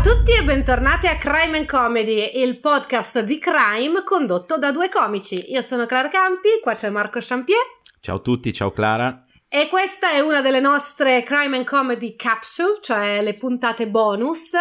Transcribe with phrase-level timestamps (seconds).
[0.00, 4.88] a tutti e bentornati a Crime and Comedy, il podcast di crime condotto da due
[4.88, 5.52] comici.
[5.52, 7.60] Io sono Clara Campi, qua c'è Marco Champier.
[8.00, 9.26] Ciao a tutti, ciao Clara.
[9.46, 14.52] E questa è una delle nostre Crime and Comedy capsule, cioè le puntate bonus,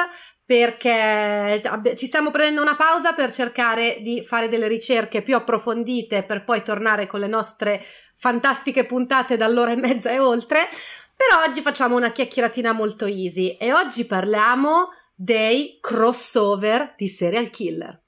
[0.44, 1.62] perché
[1.96, 6.62] ci stiamo prendendo una pausa per cercare di fare delle ricerche più approfondite per poi
[6.64, 7.82] tornare con le nostre
[8.14, 10.68] fantastiche puntate dall'ora e mezza e oltre.
[11.16, 14.90] Però oggi facciamo una chiacchieratina molto easy e oggi parliamo
[15.21, 18.01] dei crossover di serial killer.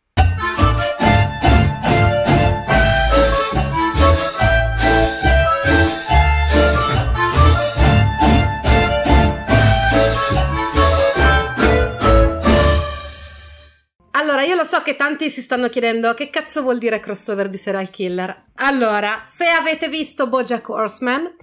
[14.12, 17.58] Allora, io lo so che tanti si stanno chiedendo che cazzo vuol dire crossover di
[17.58, 18.52] serial killer.
[18.56, 21.36] Allora, se avete visto Bojack Horseman,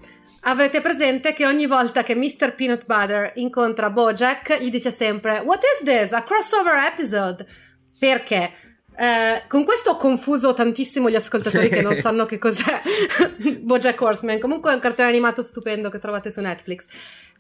[0.42, 2.54] avrete presente che ogni volta che Mr.
[2.54, 6.12] Peanut Butter incontra Bojack gli dice sempre What is this?
[6.12, 7.46] A crossover episode?
[7.98, 8.52] Perché?
[9.00, 11.70] Eh, con questo ho confuso tantissimo gli ascoltatori sì.
[11.70, 12.80] che non sanno che cos'è
[13.60, 14.40] Bojack Horseman.
[14.40, 16.86] Comunque è un cartone animato stupendo che trovate su Netflix.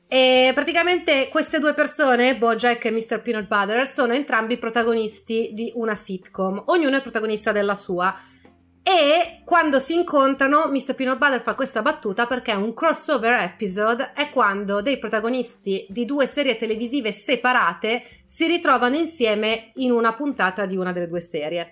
[0.06, 3.20] E praticamente queste due persone, Bojack e Mr.
[3.20, 6.62] Peanut Butter, sono entrambi protagonisti di una sitcom.
[6.66, 8.16] Ognuno è protagonista della sua.
[8.88, 10.94] E quando si incontrano, Mr.
[10.94, 16.26] Peanut Butter fa questa battuta perché un crossover episode è quando dei protagonisti di due
[16.26, 21.70] serie televisive separate si ritrovano insieme in una puntata di una delle due serie.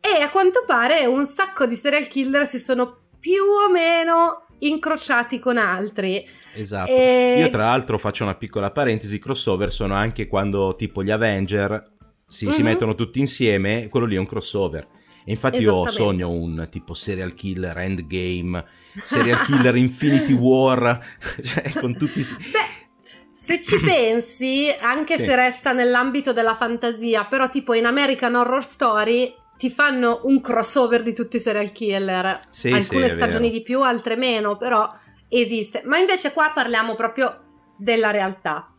[0.00, 5.40] E a quanto pare un sacco di serial killer si sono più o meno incrociati
[5.40, 6.24] con altri.
[6.54, 6.88] Esatto.
[6.88, 7.40] E...
[7.40, 11.96] Io tra l'altro faccio una piccola parentesi, crossover sono anche quando tipo gli Avenger
[12.28, 12.54] si, mm-hmm.
[12.54, 14.86] si mettono tutti insieme, quello lì è un crossover.
[15.28, 18.64] E infatti io sogno un tipo serial killer endgame,
[19.04, 20.98] serial killer Infinity War,
[21.44, 22.22] cioè con tutti...
[22.22, 25.24] Beh, se ci pensi, anche sì.
[25.24, 31.02] se resta nell'ambito della fantasia, però tipo in American Horror Story ti fanno un crossover
[31.02, 32.38] di tutti i serial killer.
[32.48, 34.90] Sì, Alcune sì, stagioni di più, altre meno, però
[35.28, 35.82] esiste.
[35.84, 38.70] Ma invece qua parliamo proprio della realtà.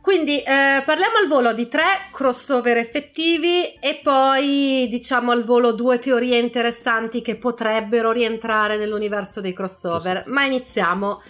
[0.00, 5.98] Quindi eh, parliamo al volo di tre crossover effettivi e poi diciamo al volo due
[5.98, 10.24] teorie interessanti che potrebbero rientrare nell'universo dei crossover.
[10.26, 11.20] Ma iniziamo.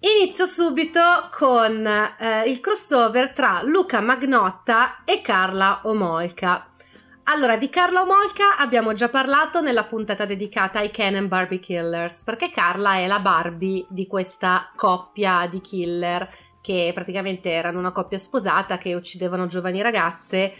[0.00, 6.66] Inizio subito con eh, il crossover tra Luca Magnotta e Carla Omolka.
[7.24, 12.22] Allora, di Carla Omolka abbiamo già parlato nella puntata dedicata ai Ken and Barbie Killers,
[12.22, 16.28] perché Carla è la Barbie di questa coppia di killer
[16.60, 20.52] che praticamente erano una coppia sposata che uccidevano giovani ragazze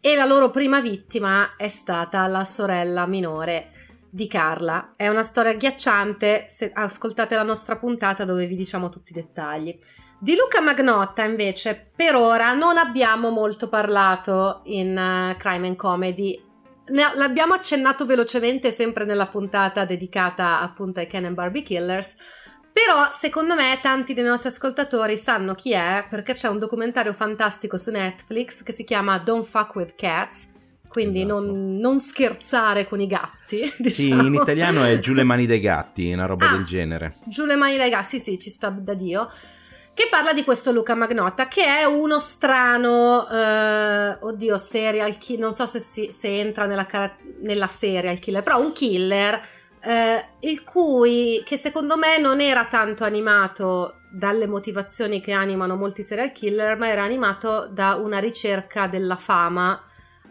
[0.00, 3.70] e la loro prima vittima è stata la sorella minore
[4.08, 4.94] di Carla.
[4.96, 9.78] È una storia agghiacciante, se ascoltate la nostra puntata dove vi diciamo tutti i dettagli.
[10.18, 16.42] Di Luca Magnotta invece per ora non abbiamo molto parlato in uh, Crime and Comedy.
[16.88, 22.16] Ne, l'abbiamo accennato velocemente sempre nella puntata dedicata appunto ai Ken and Barbie Killers
[22.76, 27.78] però secondo me tanti dei nostri ascoltatori sanno chi è perché c'è un documentario fantastico
[27.78, 30.48] su Netflix che si chiama Don't Fuck with Cats.
[30.86, 31.40] Quindi esatto.
[31.40, 33.72] non, non, scherzare con i gatti.
[33.78, 34.20] Diciamo.
[34.20, 37.16] Sì, in italiano è Giù le mani dei gatti, una roba ah, del genere.
[37.24, 39.30] Giù le mani dei gatti, sì, sì, ci sta da Dio.
[39.94, 45.52] Che parla di questo Luca Magnotta, che è uno strano, eh, oddio, serial killer, non
[45.54, 46.86] so se, si, se entra nella,
[47.40, 49.40] nella serial killer, però un killer
[49.86, 56.02] eh, il cui, che secondo me non era tanto animato dalle motivazioni che animano molti
[56.02, 59.80] serial killer, ma era animato da una ricerca della fama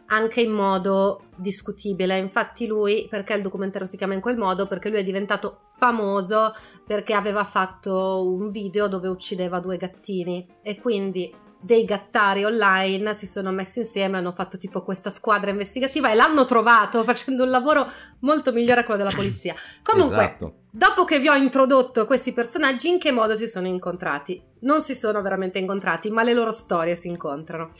[0.08, 2.18] anche in modo discutibile.
[2.18, 4.68] Infatti lui, perché il documentario si chiama in quel modo?
[4.68, 6.54] Perché lui è diventato famoso
[6.86, 11.34] perché aveva fatto un video dove uccideva due gattini e quindi
[11.66, 16.46] dei gattari online si sono messi insieme, hanno fatto tipo questa squadra investigativa e l'hanno
[16.46, 17.88] trovato facendo un lavoro
[18.20, 19.56] molto migliore a quello della polizia.
[19.82, 20.54] Comunque, esatto.
[20.72, 24.42] dopo che vi ho introdotto questi personaggi, in che modo si sono incontrati?
[24.62, 27.72] Non si sono veramente incontrati, ma le loro storie si incontrano.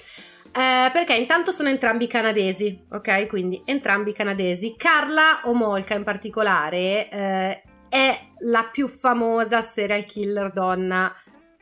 [0.52, 3.28] Eh, perché intanto sono entrambi canadesi, ok?
[3.28, 4.76] Quindi entrambi canadesi.
[4.78, 11.14] Carla Omolka in particolare eh, è la più famosa serial killer donna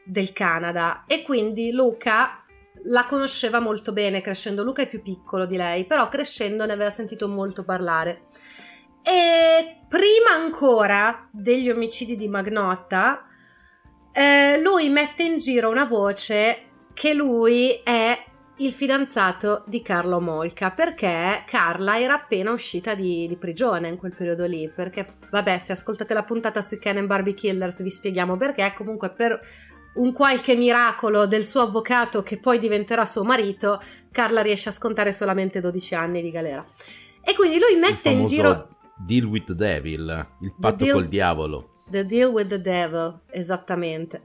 [0.05, 2.43] del Canada e quindi Luca
[2.85, 4.63] la conosceva molto bene crescendo.
[4.63, 8.25] Luca è più piccolo di lei, però crescendo ne aveva sentito molto parlare.
[9.03, 13.27] E prima ancora degli omicidi di Magnotta,
[14.11, 18.25] eh, lui mette in giro una voce che lui è
[18.57, 24.13] il fidanzato di Carlo Molca perché Carla era appena uscita di, di, prigione in quel
[24.15, 28.37] periodo lì perché vabbè se ascoltate la puntata sui Ken and Barbie Killers vi spieghiamo
[28.37, 29.39] perché comunque per
[29.95, 33.79] un qualche miracolo del suo avvocato che poi diventerà suo marito,
[34.11, 36.65] Carla riesce a scontare solamente 12 anni di galera.
[37.21, 38.69] E quindi lui mette in giro...
[38.95, 40.93] Deal with the devil, il patto deal...
[40.95, 41.81] col diavolo.
[41.89, 44.21] The deal with the devil, esattamente.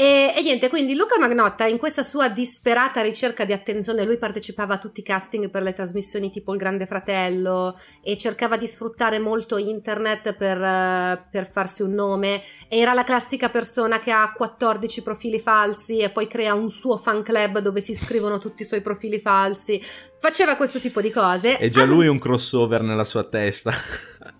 [0.00, 4.72] E, e, niente, quindi Luca Magnotta in questa sua disperata ricerca di attenzione, lui partecipava
[4.72, 9.18] a tutti i casting per le trasmissioni tipo Il Grande Fratello e cercava di sfruttare
[9.18, 12.40] molto internet per, per farsi un nome.
[12.68, 17.22] Era la classica persona che ha 14 profili falsi e poi crea un suo fan
[17.22, 19.82] club dove si scrivono tutti i suoi profili falsi.
[20.18, 21.58] Faceva questo tipo di cose.
[21.58, 21.90] E già Ad...
[21.90, 23.74] lui un crossover nella sua testa.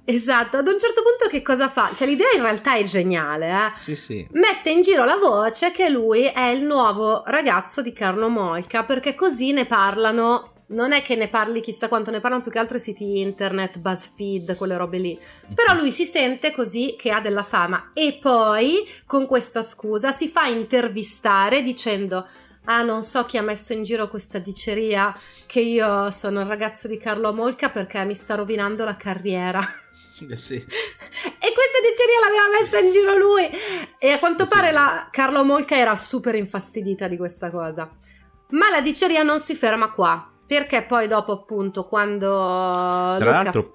[0.05, 1.93] Esatto, ad un certo punto che cosa fa?
[1.95, 3.73] Cioè l'idea in realtà è geniale, eh?
[3.77, 4.27] Sì, sì.
[4.33, 9.15] Mette in giro la voce che lui è il nuovo ragazzo di Carlo Moica, perché
[9.15, 12.77] così ne parlano non è che ne parli chissà quanto, ne parlano più che altro
[12.77, 15.19] i siti internet, BuzzFeed, quelle robe lì.
[15.55, 20.29] Però lui si sente così che ha della fama e poi con questa scusa si
[20.29, 22.27] fa intervistare dicendo
[22.65, 25.17] ah non so chi ha messo in giro questa diceria
[25.47, 29.61] che io sono il ragazzo di Carlo Molca perché mi sta rovinando la carriera.
[30.29, 30.55] Eh sì.
[31.43, 33.49] E questa diceria l'aveva messa in giro lui.
[33.99, 34.51] E a quanto sì.
[34.51, 37.91] pare la Carlo Molca era super infastidita di questa cosa.
[38.51, 40.31] Ma la diceria non si ferma qua.
[40.47, 42.29] Perché poi dopo appunto quando...
[42.29, 43.31] Tra Luca...
[43.31, 43.73] l'altro...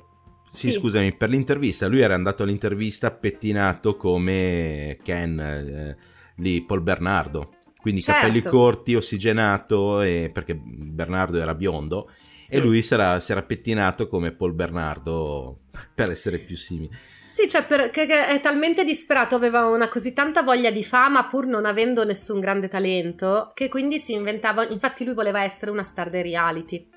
[0.51, 5.97] Sì, sì, scusami, per l'intervista, lui era andato all'intervista pettinato come Ken, eh,
[6.37, 7.55] lì, Paul Bernardo
[7.85, 8.25] quindi certo.
[8.25, 12.09] capelli corti, ossigenato, e, perché Bernardo era biondo,
[12.39, 12.55] sì.
[12.55, 15.59] e lui sarà, si era pettinato come Paul Bernardo
[15.93, 16.97] per essere più simile.
[17.31, 21.67] Sì, cioè perché è talmente disperato, aveva una così tanta voglia di fama pur non
[21.67, 26.23] avendo nessun grande talento, che quindi si inventava, infatti lui voleva essere una star dei
[26.23, 26.89] reality.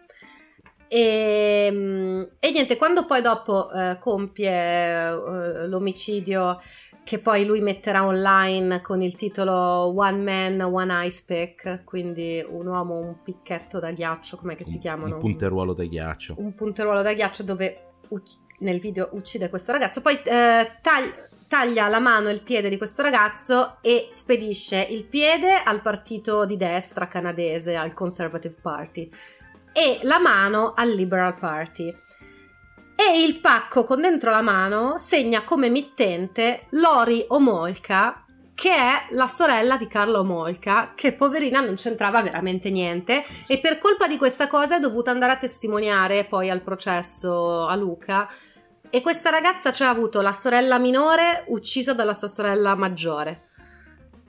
[0.88, 6.58] E, ehm, e niente, quando poi dopo eh, compie eh, l'omicidio
[7.09, 12.67] che poi lui metterà online con il titolo One Man, One Ice Pick, quindi un
[12.67, 15.15] uomo, un picchetto da ghiaccio, come si chiamano?
[15.15, 16.35] Un punteruolo da ghiaccio.
[16.37, 21.89] Un punteruolo da ghiaccio dove uc- nel video uccide questo ragazzo, poi eh, taglia taglia
[21.89, 26.59] la mano e il piede di questo ragazzo e spedisce il piede al partito di
[26.59, 29.09] destra canadese, al Conservative Party,
[29.73, 31.91] e la mano al Liberal Party
[33.00, 38.25] e il pacco con dentro la mano segna come mittente Lori Omolka
[38.56, 43.25] che è la sorella di Carlo Omolka che poverina non c'entrava veramente niente.
[43.47, 47.77] E per colpa di questa cosa è dovuta andare a testimoniare poi al processo a
[47.77, 48.29] Luca.
[48.91, 53.50] E questa ragazza cioè ha avuto la sorella minore uccisa dalla sua sorella maggiore.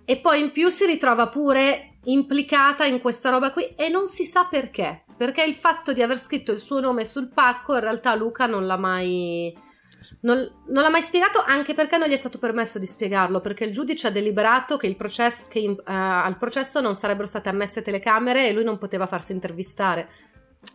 [0.05, 4.25] E poi in più si ritrova pure implicata in questa roba qui e non si
[4.25, 8.15] sa perché perché il fatto di aver scritto il suo nome sul pacco in realtà
[8.15, 9.53] Luca non l'ha mai
[10.21, 10.37] non,
[10.67, 13.73] non, l'ha mai spiegato anche perché non gli è stato permesso di spiegarlo perché il
[13.73, 18.53] giudice ha deliberato che, processo, che uh, al processo non sarebbero state ammesse telecamere e
[18.53, 20.07] lui non poteva farsi intervistare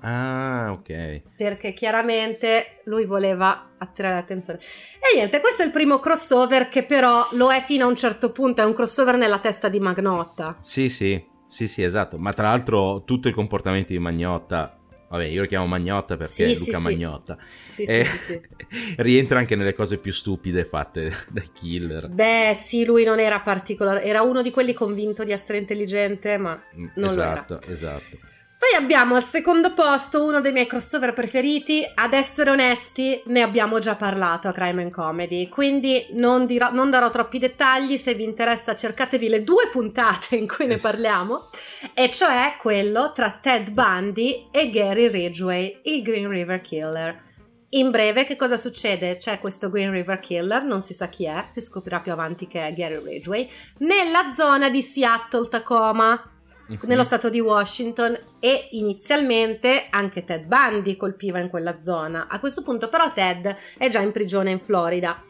[0.00, 1.23] Ah, ok.
[1.37, 4.58] Perché chiaramente lui voleva attirare l'attenzione.
[4.58, 8.32] E niente, questo è il primo crossover che però lo è fino a un certo
[8.32, 10.56] punto, è un crossover nella testa di Magnotta.
[10.62, 11.32] Sì, sì.
[11.55, 12.19] Sì, sì, esatto.
[12.19, 16.43] Ma tra l'altro tutto il comportamento di Magnotta vabbè io lo chiamo Magnotta perché sì,
[16.43, 17.39] è Luca sì, Magnotta.
[17.65, 17.83] Sì.
[17.85, 18.41] Eh, sì,
[18.99, 22.09] rientra anche nelle cose più stupide fatte dai killer.
[22.09, 26.61] Beh sì lui non era particolare era uno di quelli convinto di essere intelligente ma
[26.77, 27.73] mm, non esatto, lo era.
[27.73, 28.19] esatto
[28.65, 31.85] poi abbiamo al secondo posto uno dei miei crossover preferiti.
[31.94, 36.89] Ad essere onesti, ne abbiamo già parlato a Crime and Comedy, quindi non, dirò, non
[36.89, 37.99] darò troppi dettagli.
[37.99, 41.51] Se vi interessa, cercatevi le due puntate in cui ne parliamo,
[41.93, 47.23] e cioè quello tra Ted Bundy e Gary Ridgway, il Green River Killer.
[47.71, 49.19] In breve, che cosa succede?
[49.19, 52.67] C'è questo Green River Killer, non si sa chi è, si scoprirà più avanti che
[52.67, 53.47] è Gary Ridgway,
[53.81, 56.31] nella zona di Seattle, Tacoma
[56.69, 56.79] uh-huh.
[56.83, 62.27] nello stato di Washington e inizialmente anche Ted Bundy colpiva in quella zona.
[62.29, 65.23] A questo punto però Ted è già in prigione in Florida.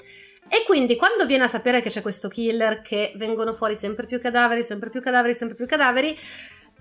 [0.49, 4.21] E quindi quando viene a sapere che c'è questo killer, che vengono fuori sempre più
[4.21, 6.17] cadaveri, sempre più cadaveri, sempre più cadaveri,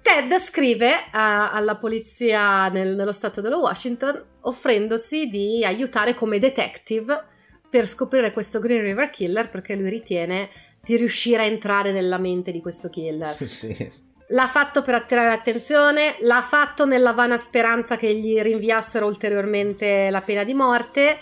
[0.02, 7.24] Ted scrive uh, alla polizia nel, nello stato dello Washington offrendosi di aiutare come detective
[7.70, 10.50] per scoprire questo Green River Killer perché lui ritiene
[10.84, 13.38] di riuscire a entrare nella mente di questo killer.
[13.48, 14.12] Sì.
[14.28, 20.22] L'ha fatto per attirare l'attenzione, l'ha fatto nella vana speranza che gli rinviassero ulteriormente la
[20.22, 21.20] pena di morte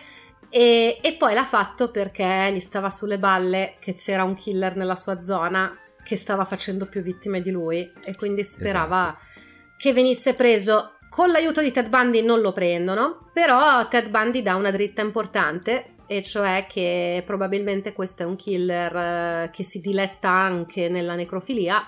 [0.50, 4.96] e, e, poi l'ha fatto perché gli stava sulle balle che c'era un killer nella
[4.96, 9.42] sua zona che stava facendo più vittime di lui e quindi sperava esatto.
[9.78, 10.98] che venisse preso.
[11.10, 15.96] Con l'aiuto di Ted Bundy non lo prendono, però Ted Bundy dà una dritta importante
[16.08, 21.82] e cioè che probabilmente questo è un killer eh, che si diletta anche nella necrofilia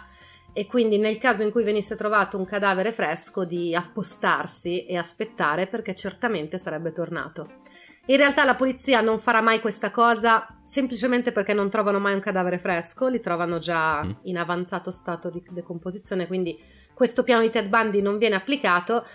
[0.54, 5.68] e quindi nel caso in cui venisse trovato un cadavere fresco di appostarsi e aspettare
[5.68, 7.62] perché certamente sarebbe tornato.
[8.08, 12.20] In realtà la polizia non farà mai questa cosa semplicemente perché non trovano mai un
[12.20, 14.12] cadavere fresco, li trovano già mm.
[14.24, 16.60] in avanzato stato di decomposizione, quindi
[16.94, 19.06] questo piano di Ted Bundy non viene applicato.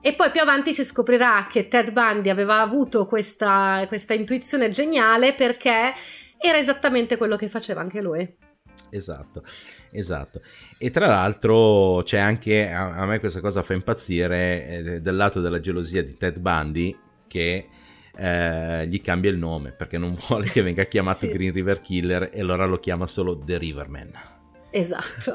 [0.00, 5.34] E poi più avanti si scoprirà che Ted Bundy aveva avuto questa, questa intuizione geniale
[5.34, 5.92] perché
[6.38, 8.45] era esattamente quello che faceva anche lui.
[8.90, 9.42] Esatto,
[9.90, 10.40] esatto.
[10.78, 15.40] E tra l'altro c'è anche, a, a me questa cosa fa impazzire, eh, del lato
[15.40, 17.68] della gelosia di Ted Bundy, che
[18.16, 21.28] eh, gli cambia il nome perché non vuole che venga chiamato sì.
[21.28, 24.10] Green River Killer e allora lo chiama solo The Riverman.
[24.70, 25.32] Esatto.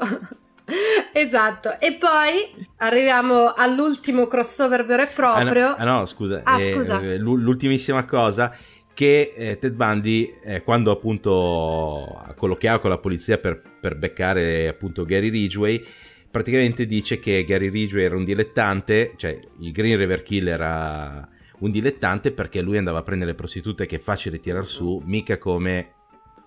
[1.12, 5.74] esatto, e poi arriviamo all'ultimo crossover vero e proprio.
[5.74, 7.00] Ah no, ah, no scusa, ah, eh, scusa.
[7.00, 8.54] l'ultimissima cosa
[8.94, 15.04] che eh, Ted Bundy eh, quando appunto colloquiava con la polizia per, per beccare appunto
[15.04, 15.84] Gary Ridgway
[16.30, 21.28] praticamente dice che Gary Ridgway era un dilettante cioè il Green River Killer era
[21.60, 25.38] un dilettante perché lui andava a prendere le prostitute che è facile tirar su, mica
[25.38, 25.92] come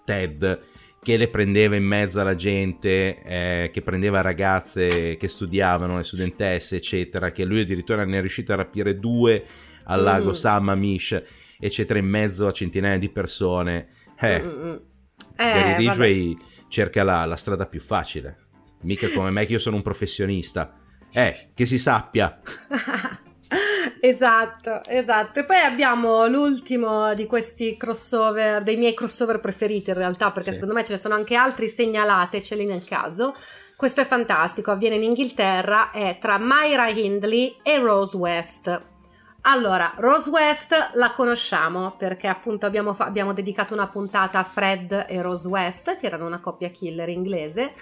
[0.04, 0.74] Ted
[1.06, 6.78] che le prendeva in mezzo alla gente, eh, che prendeva ragazze che studiavano, le studentesse,
[6.78, 9.46] eccetera, che lui addirittura ne è riuscito a rapire due
[9.84, 10.34] al lago mm.
[10.34, 11.24] Samamish,
[11.66, 13.88] eccetera, in mezzo a centinaia di persone.
[14.20, 14.78] Eh, mm, mm, mm.
[15.36, 16.38] Gary Ridgway
[16.70, 18.48] cerca la, la strada più facile,
[18.82, 20.80] mica come me che io sono un professionista.
[21.12, 22.40] Eh, che si sappia.
[24.00, 25.40] Esatto, esatto.
[25.40, 30.56] E poi abbiamo l'ultimo di questi crossover, dei miei crossover preferiti in realtà, perché sì.
[30.56, 33.34] secondo me ce ne sono anche altri segnalateceli nel caso.
[33.76, 38.82] Questo è fantastico, avviene in Inghilterra, è tra Myra Hindley e Rose West.
[39.48, 45.06] Allora, Rose West la conosciamo perché appunto abbiamo, fa- abbiamo dedicato una puntata a Fred
[45.08, 47.74] e Rose West, che erano una coppia killer inglese.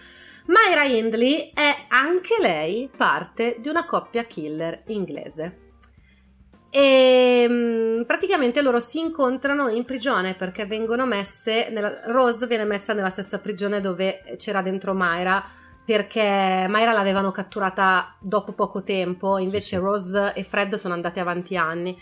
[0.48, 5.60] Myra Hindley è anche lei parte di una coppia killer inglese.
[6.70, 11.70] E mm, praticamente loro si incontrano in prigione perché vengono messe.
[11.70, 15.42] Nella, Rose viene messa nella stessa prigione dove c'era dentro Myra
[15.86, 19.78] perché Myra l'avevano catturata dopo poco tempo, invece.
[19.78, 22.00] Rose e Fred sono andati avanti anni.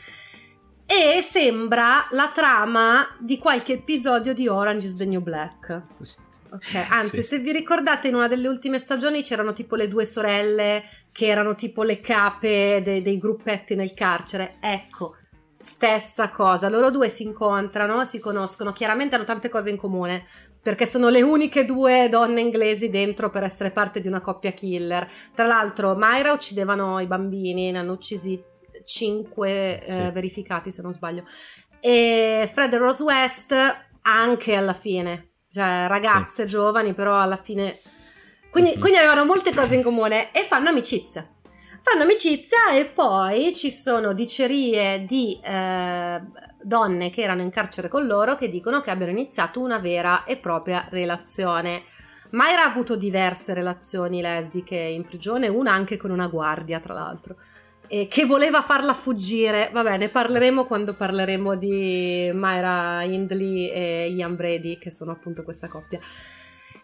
[0.86, 5.82] E sembra la trama di qualche episodio di Orange is the New Black.
[6.02, 6.16] Sì.
[6.54, 7.30] Ok, anzi, sì.
[7.30, 10.84] se vi ricordate, in una delle ultime stagioni c'erano tipo le due sorelle
[11.14, 14.56] che erano tipo le cape de- dei gruppetti nel carcere.
[14.60, 15.16] Ecco,
[15.54, 16.68] stessa cosa.
[16.68, 20.26] Loro due si incontrano, si conoscono, chiaramente hanno tante cose in comune.
[20.62, 25.08] Perché sono le uniche due donne inglesi dentro per essere parte di una coppia killer.
[25.34, 28.42] Tra l'altro, Myra uccidevano i bambini, ne hanno uccisi
[28.86, 29.92] cinque sì.
[29.92, 31.26] eh, verificati se non sbaglio.
[31.80, 33.56] E Fred e Rose West
[34.04, 36.48] anche alla fine cioè ragazze sì.
[36.48, 37.80] giovani, però alla fine...
[38.50, 38.80] Quindi, mm-hmm.
[38.80, 41.30] quindi avevano molte cose in comune e fanno amicizia.
[41.82, 46.22] Fanno amicizia e poi ci sono dicerie di eh,
[46.64, 50.38] donne che erano in carcere con loro che dicono che abbiano iniziato una vera e
[50.38, 51.84] propria relazione.
[52.32, 57.36] Mayra ha avuto diverse relazioni lesbiche in prigione, una anche con una guardia, tra l'altro
[57.94, 59.70] e che voleva farla fuggire.
[59.74, 65.68] Vabbè, ne parleremo quando parleremo di Myra Hindley e Ian Brady, che sono appunto questa
[65.68, 66.00] coppia.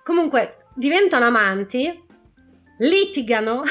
[0.04, 2.04] Comunque, diventano amanti,
[2.80, 3.64] litigano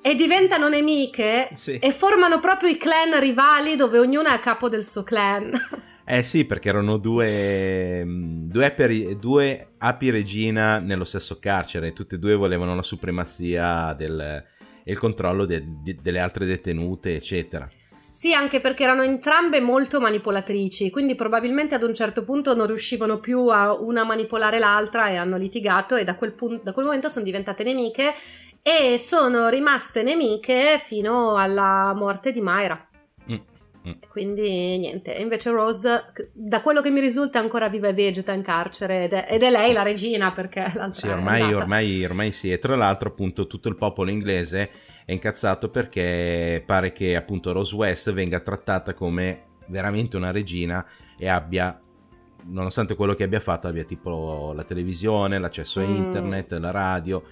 [0.00, 1.78] e diventano nemiche sì.
[1.78, 5.52] e formano proprio i clan rivali dove ognuno è a capo del suo clan.
[6.06, 12.18] Eh sì, perché erano due, due, api, due api regina nello stesso carcere, tutte e
[12.18, 14.20] due volevano la supremazia del,
[14.84, 17.66] e il controllo de- de- delle altre detenute, eccetera.
[18.10, 23.18] Sì, anche perché erano entrambe molto manipolatrici, quindi probabilmente ad un certo punto non riuscivano
[23.18, 27.08] più a una manipolare l'altra e hanno litigato e da quel, punto, da quel momento
[27.08, 28.14] sono diventate nemiche
[28.66, 32.88] e sono rimaste nemiche fino alla morte di Myra.
[33.86, 33.92] Mm.
[34.08, 38.40] Quindi niente, invece Rose, da quello che mi risulta, è ancora viva e vegeta in
[38.40, 42.50] carcere ed è, ed è lei la regina perché l'altra sì, ormai, ormai, ormai sì.
[42.50, 44.70] E tra l'altro, appunto, tutto il popolo inglese
[45.04, 50.86] è incazzato perché pare che appunto Rose West venga trattata come veramente una regina
[51.18, 51.78] e abbia
[52.46, 55.94] nonostante quello che abbia fatto, abbia tipo la televisione, l'accesso a mm.
[55.94, 57.22] internet, la radio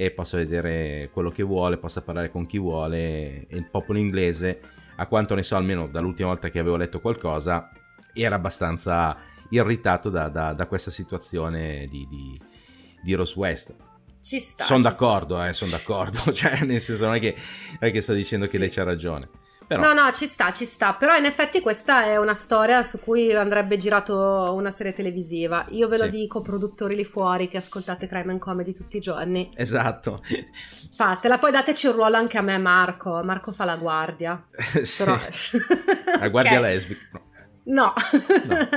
[0.00, 4.58] e possa vedere quello che vuole, possa parlare con chi vuole e il popolo inglese
[4.96, 7.70] a quanto ne so, almeno dall'ultima volta che avevo letto qualcosa,
[8.14, 9.14] era abbastanza
[9.50, 12.40] irritato da, da, da questa situazione di, di,
[13.02, 13.76] di Rose West.
[14.22, 14.64] Ci sta.
[14.64, 16.18] Sono d'accordo, eh, sono d'accordo.
[16.32, 17.34] cioè, nel senso, non è che,
[17.78, 18.52] non è che sto dicendo sì.
[18.52, 19.28] che lei c'ha ragione.
[19.70, 19.82] Però...
[19.82, 20.94] No, no, ci sta, ci sta.
[20.94, 25.64] Però in effetti questa è una storia su cui andrebbe girato una serie televisiva.
[25.68, 26.10] Io ve lo sì.
[26.10, 29.52] dico, produttori lì fuori che ascoltate Crime and Comedy tutti i giorni.
[29.54, 30.22] Esatto.
[30.92, 33.22] Fatela, poi dateci un ruolo anche a me, Marco.
[33.22, 34.44] Marco fa la guardia.
[34.82, 35.04] sì.
[35.04, 35.16] Però...
[36.18, 36.72] la guardia okay.
[36.72, 37.20] lesbica.
[37.62, 37.92] No,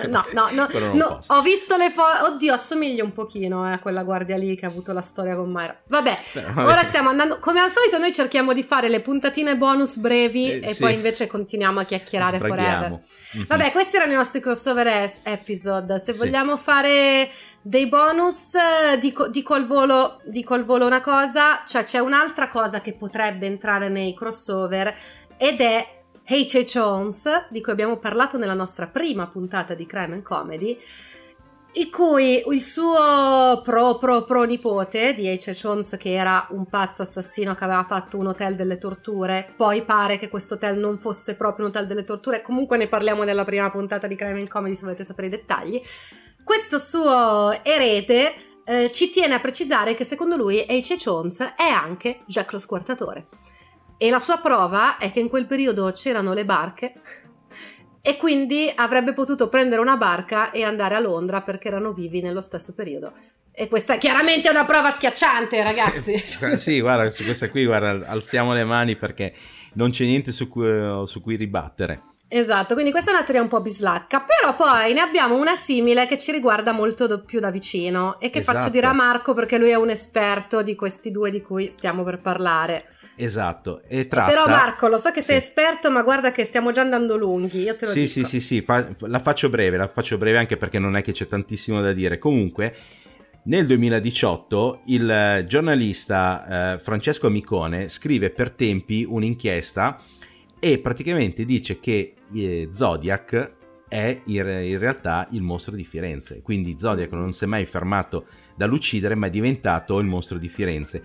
[0.08, 2.26] no, no, no, no, ho visto le foto.
[2.26, 5.50] Oddio, assomiglia un pochino eh, a quella guardia lì che ha avuto la storia con
[5.50, 5.80] Mayra.
[5.88, 7.40] Vabbè, Beh, ora stiamo andando.
[7.40, 10.82] Come al solito, noi cerchiamo di fare le puntatine bonus brevi eh, e sì.
[10.82, 12.90] poi invece continuiamo a chiacchierare forever.
[12.90, 13.46] Mm-hmm.
[13.48, 16.00] Vabbè, questi erano i nostri crossover episode.
[16.00, 16.20] Se sì.
[16.20, 17.30] vogliamo fare
[17.62, 18.52] dei bonus,
[19.00, 23.46] dico, dico, al volo, dico al volo una cosa: cioè c'è un'altra cosa che potrebbe
[23.46, 24.94] entrare nei crossover
[25.38, 26.78] ed è H.H.
[26.80, 30.78] Holmes, di cui abbiamo parlato nella nostra prima puntata di Crime and Comedy,
[31.76, 35.66] in cui il suo pro pro pro di H.H.
[35.66, 40.20] Holmes, che era un pazzo assassino che aveva fatto un hotel delle torture, poi pare
[40.20, 43.70] che questo hotel non fosse proprio un hotel delle torture, comunque ne parliamo nella prima
[43.70, 45.82] puntata di Crime and Comedy se volete sapere i dettagli.
[46.44, 48.34] Questo suo erede
[48.66, 51.10] eh, ci tiene a precisare che secondo lui H.H.
[51.10, 53.28] Holmes è anche Jack lo squartatore.
[54.04, 56.92] E la sua prova è che in quel periodo c'erano le barche
[58.02, 62.42] e quindi avrebbe potuto prendere una barca e andare a Londra perché erano vivi nello
[62.42, 63.14] stesso periodo.
[63.54, 66.18] E questa è chiaramente una prova schiacciante, ragazzi.
[66.58, 69.34] sì, guarda, su questa qui, guarda, alziamo le mani perché
[69.76, 72.02] non c'è niente su cui, su cui ribattere.
[72.28, 76.08] Esatto, quindi questa è una teoria un po' bislacca, però poi ne abbiamo una simile
[76.08, 78.58] che ci riguarda molto do- più da vicino e che esatto.
[78.58, 82.04] faccio dire a Marco perché lui è un esperto di questi due di cui stiamo
[82.04, 82.88] per parlare.
[83.16, 84.30] Esatto, e tratta...
[84.30, 85.46] Però Marco, lo so che sei sì.
[85.46, 88.12] esperto, ma guarda che stiamo già andando lunghi, io te lo sì, dico.
[88.12, 91.12] Sì, sì, sì, fa- la faccio breve, la faccio breve anche perché non è che
[91.12, 92.18] c'è tantissimo da dire.
[92.18, 92.76] Comunque,
[93.44, 100.02] nel 2018 il giornalista eh, Francesco Amicone scrive per tempi un'inchiesta
[100.60, 103.52] e praticamente dice che eh, Zodiac
[103.90, 106.42] è in, in realtà il mostro di Firenze.
[106.42, 111.04] Quindi Zodiac non si è mai fermato dall'uccidere, ma è diventato il mostro di Firenze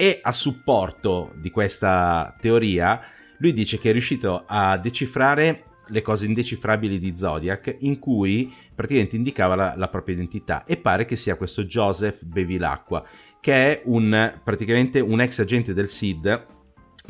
[0.00, 3.00] e a supporto di questa teoria,
[3.38, 9.16] lui dice che è riuscito a decifrare le cose indecifrabili di Zodiac in cui praticamente
[9.16, 10.62] indicava la, la propria identità.
[10.64, 13.04] E pare che sia questo Joseph Bevilacqua
[13.40, 16.46] che è un, praticamente un ex agente del SID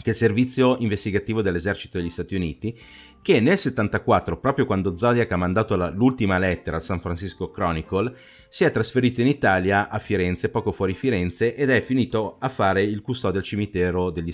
[0.01, 2.79] che è il servizio investigativo dell'esercito degli Stati Uniti
[3.21, 8.15] che nel 74, proprio quando Zodiac ha mandato la, l'ultima lettera al San Francisco Chronicle,
[8.49, 12.83] si è trasferito in Italia a Firenze, poco fuori Firenze, ed è finito a fare
[12.83, 14.33] il custode al cimitero degli,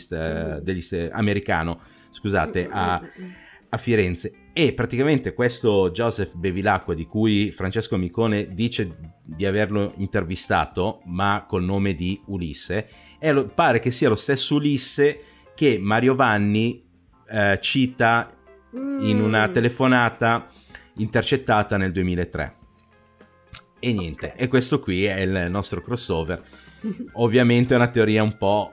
[0.60, 3.02] degli, americano, scusate, a,
[3.68, 4.32] a Firenze.
[4.52, 8.88] E praticamente questo Joseph Bevilacqua, di cui Francesco Micone dice
[9.24, 12.88] di averlo intervistato, ma col nome di Ulisse,
[13.22, 16.82] lo, pare che sia lo stesso Ulisse che Mario Vanni
[17.28, 18.28] eh, cita
[18.72, 19.52] in una mm.
[19.52, 20.48] telefonata
[20.96, 22.56] intercettata nel 2003.
[23.78, 24.38] E niente, okay.
[24.38, 26.42] e questo qui è il nostro crossover.
[27.14, 28.72] Ovviamente è una teoria un po'...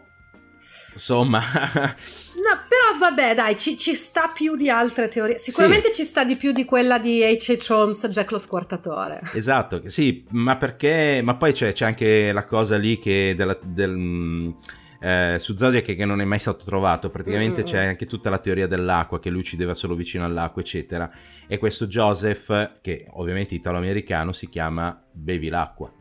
[0.94, 1.42] insomma...
[2.42, 5.38] No, però vabbè, dai, ci, ci, sta più di altre teorie.
[5.38, 6.02] Sicuramente sì.
[6.02, 7.72] ci sta di più di quella di H.H.
[7.72, 9.22] Holmes, Jack lo squartatore.
[9.34, 11.22] Esatto, sì, ma perché...
[11.24, 14.56] Ma poi c'è, c'è anche la cosa lì che della, del
[15.02, 17.10] eh, su Zodiac che non è mai stato trovato.
[17.10, 17.66] Praticamente mm.
[17.66, 21.12] c'è anche tutta la teoria dell'acqua, che lui uccideva solo vicino all'acqua, eccetera.
[21.48, 25.92] E questo Joseph, che ovviamente italo-americano, si chiama Bevi l'acqua.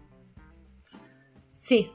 [1.70, 1.88] Sì,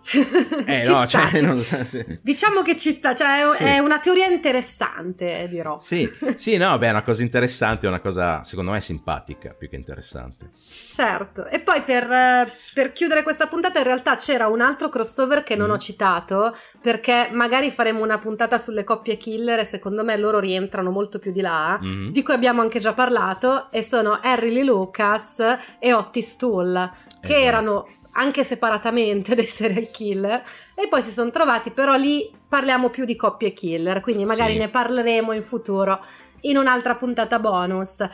[0.68, 1.60] eh, no, sta, cioè, non...
[1.60, 2.20] sì.
[2.22, 3.64] diciamo che ci sta, cioè è, sì.
[3.64, 5.80] è, una teoria interessante, dirò.
[5.80, 9.68] Sì, sì, no, beh, è una cosa interessante, è una cosa secondo me simpatica più
[9.68, 10.52] che interessante.
[10.88, 15.58] Certo, e poi per, per chiudere questa puntata in realtà c'era un altro crossover che
[15.58, 15.74] non mm.
[15.74, 20.90] ho citato perché magari faremo una puntata sulle coppie killer e secondo me loro rientrano
[20.90, 22.12] molto più di là, mm.
[22.12, 25.44] di cui abbiamo anche già parlato e sono Harry Lee Lucas
[25.80, 26.92] e Otis Toole
[27.26, 27.48] che esatto.
[27.48, 33.06] erano anche separatamente dei serial killer e poi si sono trovati però lì parliamo più
[33.06, 34.60] di coppie killer quindi magari sì.
[34.60, 36.04] ne parleremo in futuro
[36.42, 38.08] in un'altra puntata bonus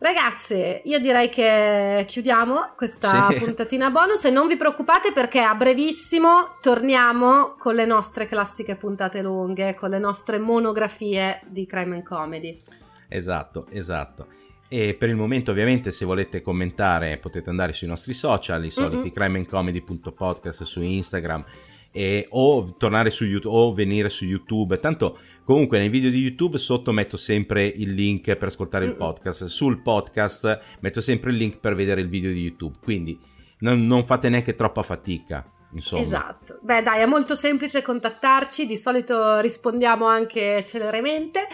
[0.00, 3.38] Ragazze, io direi che chiudiamo questa sì.
[3.42, 9.22] puntatina bonus e non vi preoccupate perché a brevissimo torniamo con le nostre classiche puntate
[9.22, 12.62] lunghe, con le nostre monografie di crime and comedy.
[13.08, 14.28] Esatto, esatto.
[14.68, 18.96] E per il momento, ovviamente, se volete commentare, potete andare sui nostri social, i soliti
[18.96, 19.14] mm-hmm.
[19.14, 21.44] crimeandcomedy.podcast su Instagram.
[21.90, 24.78] E, o tornare su YouTube o venire su YouTube.
[24.78, 28.92] Tanto comunque nei video di YouTube sotto metto sempre il link per ascoltare mm-hmm.
[28.92, 29.44] il podcast.
[29.46, 32.76] Sul podcast metto sempre il link per vedere il video di YouTube.
[32.82, 33.18] Quindi
[33.60, 35.50] non, non fate neanche troppa fatica.
[35.72, 36.02] Insomma.
[36.02, 36.58] Esatto.
[36.62, 41.46] Beh, dai, è molto semplice contattarci, di solito rispondiamo anche celermente.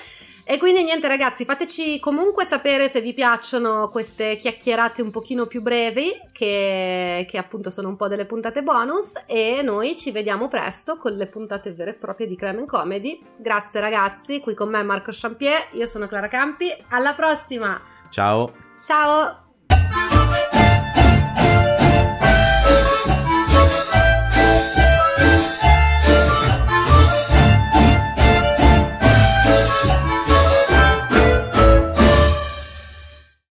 [0.46, 5.62] E quindi niente ragazzi, fateci comunque sapere se vi piacciono queste chiacchierate un pochino più
[5.62, 10.98] brevi, che, che, appunto sono un po' delle puntate bonus, e noi ci vediamo presto
[10.98, 13.22] con le puntate vere e proprie di Creme Comedy.
[13.38, 17.80] Grazie ragazzi, qui con me Marco Champier, io sono Clara Campi, alla prossima!
[18.11, 18.52] Ciao!
[18.83, 19.43] Ciao!